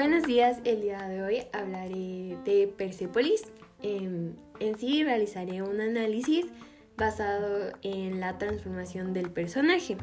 [0.00, 3.42] Buenos días, el día de hoy hablaré de Persepolis.
[3.82, 6.46] En, en sí realizaré un análisis
[6.96, 9.98] basado en la transformación del personaje.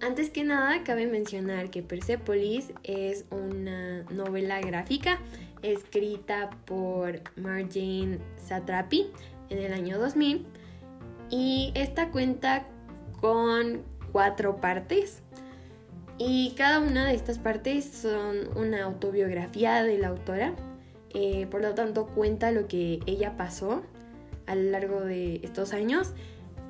[0.00, 5.18] Antes que nada, cabe mencionar que Persepolis es una novela gráfica
[5.62, 9.10] escrita por Marjane Satrapi
[9.50, 10.46] en el año 2000
[11.28, 12.68] y esta cuenta
[13.20, 13.82] con
[14.12, 15.22] cuatro partes
[16.24, 20.54] y cada una de estas partes son una autobiografía de la autora,
[21.14, 23.82] eh, por lo tanto cuenta lo que ella pasó
[24.46, 26.12] a lo largo de estos años.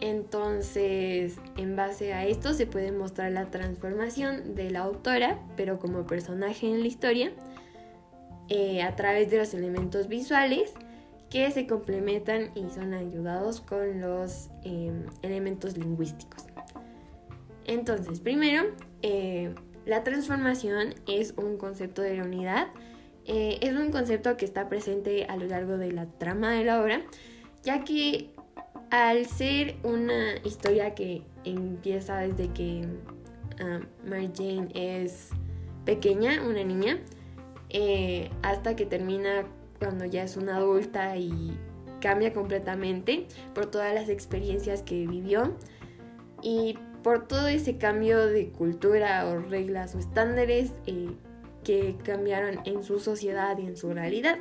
[0.00, 6.06] Entonces, en base a esto se puede mostrar la transformación de la autora, pero como
[6.06, 7.32] personaje en la historia,
[8.48, 10.72] eh, a través de los elementos visuales
[11.28, 16.46] que se complementan y son ayudados con los em, elementos lingüísticos.
[17.64, 18.64] Entonces, primero,
[19.02, 22.68] eh, la transformación es un concepto de la unidad,
[23.24, 26.80] eh, es un concepto que está presente a lo largo de la trama de la
[26.80, 27.02] obra,
[27.62, 28.30] ya que
[28.90, 32.86] al ser una historia que empieza desde que
[33.60, 35.30] uh, Mary Jane es
[35.84, 36.98] pequeña, una niña,
[37.70, 39.44] eh, hasta que termina
[39.78, 41.56] cuando ya es una adulta y
[42.00, 45.56] cambia completamente por todas las experiencias que vivió.
[46.42, 51.10] Y por todo ese cambio de cultura o reglas o estándares eh,
[51.64, 54.38] que cambiaron en su sociedad y en su realidad.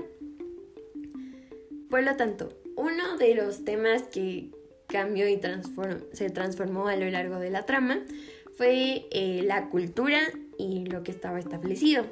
[1.90, 4.50] Por lo tanto, uno de los temas que
[4.88, 5.40] cambió y
[6.14, 8.00] se transformó a lo largo de la trama
[8.58, 10.20] fue eh, la cultura
[10.58, 12.06] y lo que estaba establecido.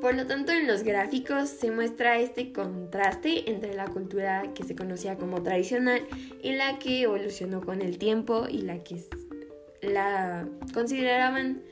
[0.00, 4.76] Por lo tanto, en los gráficos se muestra este contraste entre la cultura que se
[4.76, 6.06] conocía como tradicional
[6.40, 9.02] y la que evolucionó con el tiempo y la que
[9.82, 11.62] la consideraban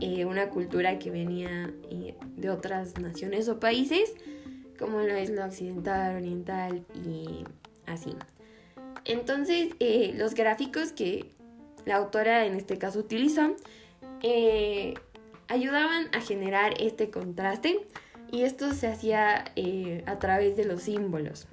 [0.00, 4.14] eh, una cultura que venía eh, de otras naciones o países,
[4.78, 7.44] como lo es lo occidental, oriental y
[7.86, 8.16] así.
[9.04, 11.26] Entonces, eh, los gráficos que
[11.84, 13.54] la autora en este caso utilizó
[15.48, 17.86] ayudaban a generar este contraste
[18.30, 19.52] y esto se hacía
[20.06, 21.48] a través de los símbolos.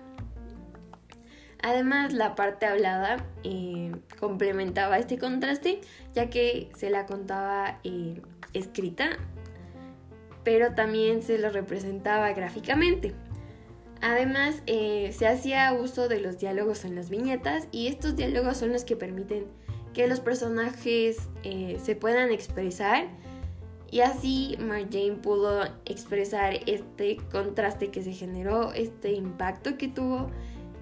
[1.62, 5.82] Además, la parte hablada eh, complementaba este contraste,
[6.14, 8.22] ya que se la contaba eh,
[8.54, 9.18] escrita,
[10.44, 13.14] pero también se lo representaba gráficamente.
[14.02, 18.72] Además, eh, se hacía uso de los diálogos en las viñetas y estos diálogos son
[18.72, 19.46] los que permiten
[19.94, 23.08] que los personajes se puedan expresar
[23.92, 30.30] y así Marjane pudo expresar este contraste que se generó, este impacto que tuvo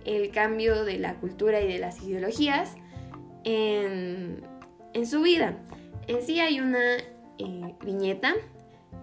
[0.07, 2.75] el cambio de la cultura y de las ideologías
[3.43, 4.41] en,
[5.05, 5.57] su vida.
[6.07, 6.97] En sí hay una
[7.37, 8.33] eh, viñeta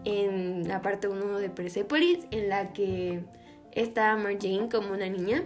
[0.04, 3.22] en la parte 1 de Persepolis en la que
[3.72, 5.44] está Marjane como una niña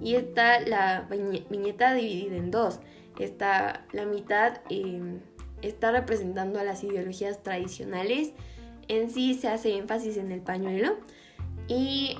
[0.00, 1.06] y está la
[1.50, 2.80] viñeta dividida en dos.
[3.18, 5.20] Está la mitad em,
[5.60, 8.32] está representando a las ideologías tradicionales.
[8.88, 10.96] En sí se hace énfasis en el pañuelo
[11.68, 12.16] y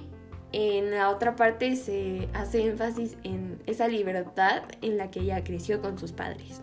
[0.52, 5.80] en la otra parte se hace énfasis en esa libertad en la que ella creció
[5.80, 6.60] con sus padres.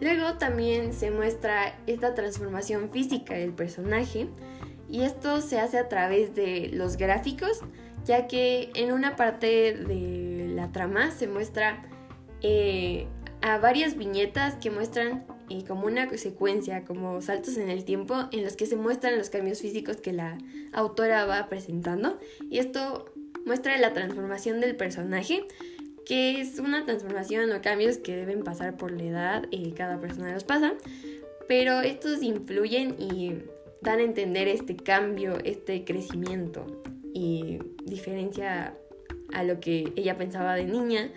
[0.00, 4.28] Luego también se muestra esta transformación física del personaje
[4.90, 7.60] y esto se hace a través de los gráficos,
[8.04, 11.82] ya que en una parte de la trama se muestra
[12.42, 13.06] eh,
[13.40, 18.44] a varias viñetas que muestran y como una secuencia, como saltos en el tiempo en
[18.44, 20.38] los que se muestran los cambios físicos que la
[20.72, 22.18] autora va presentando.
[22.50, 23.12] Y esto
[23.44, 25.46] muestra la transformación del personaje,
[26.04, 30.32] que es una transformación o cambios que deben pasar por la edad, y cada persona
[30.32, 30.74] los pasa,
[31.48, 33.34] pero estos influyen y
[33.82, 36.66] dan a entender este cambio, este crecimiento
[37.12, 38.76] y diferencia
[39.32, 41.10] a lo que ella pensaba de niña,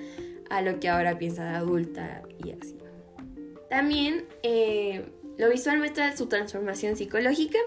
[0.50, 2.75] a lo que ahora piensa de adulta y así.
[3.69, 5.06] También eh,
[5.38, 7.60] lo visual muestra su transformación psicológica,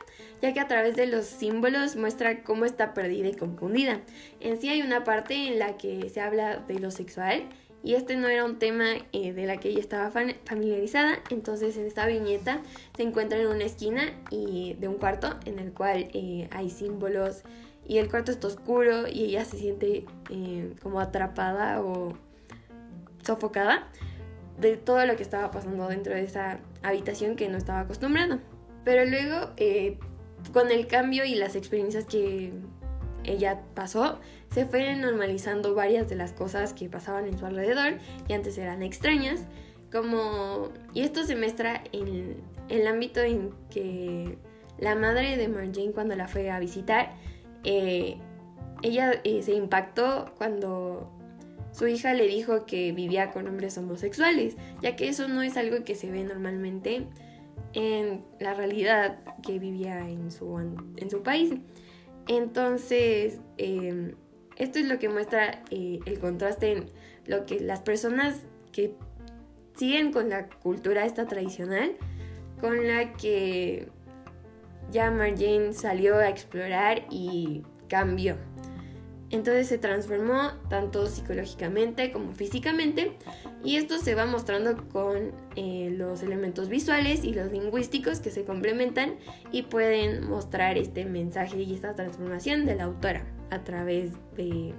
[0.42, 4.00] ya que a través de los símbolos muestra cómo está perdida y confundida.
[4.40, 7.44] En sí hay una parte en la que se habla de lo sexual
[7.84, 11.86] y este no era un tema eh, de la que ella estaba familiarizada, entonces en
[11.86, 12.60] esta viñeta
[12.96, 17.42] se encuentra en una esquina y de un cuarto en el cual eh, hay símbolos
[17.86, 20.04] y el cuarto está oscuro y ella se siente
[20.80, 22.16] como atrapada o
[23.24, 23.88] sofocada
[24.58, 28.38] de todo lo que estaba pasando dentro de esa habitación que no estaba acostumbrado.
[28.84, 29.98] Pero luego, eh,
[30.52, 32.52] con el cambio y las experiencias que
[33.24, 34.18] ella pasó,
[34.52, 38.82] se fueron normalizando varias de las cosas que pasaban en su alrededor y antes eran
[38.82, 39.46] extrañas.
[39.90, 42.36] Como, y esto se muestra en
[42.68, 44.38] el ámbito en que
[44.78, 47.12] la madre de Marjane cuando la fue a visitar,
[47.62, 48.16] eh,
[48.82, 51.10] ella eh, se impactó cuando
[51.72, 55.84] su hija le dijo que vivía con hombres homosexuales, ya que eso no es algo
[55.84, 57.06] que se ve normalmente
[57.72, 61.54] en la realidad que vivía en su, en su país.
[62.28, 64.14] Entonces, em,
[64.56, 66.86] esto es lo que muestra eh, el contraste en
[67.26, 68.94] lo que las personas que
[69.76, 71.96] siguen con la cultura esta tradicional,
[72.60, 73.88] con la que
[74.90, 78.36] ya Marjane salió a explorar y cambió.
[79.32, 83.16] Entonces se transformó tanto psicológicamente como físicamente
[83.64, 88.44] y esto se va mostrando con eh, los elementos visuales y los lingüísticos que se
[88.44, 89.16] complementan
[89.50, 94.74] y pueden mostrar este mensaje y esta transformación de la autora a través de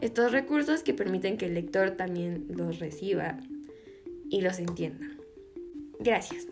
[0.00, 3.38] estos recursos que permiten que el lector también los reciba
[4.28, 5.06] y los entienda.
[6.00, 6.48] Gracias.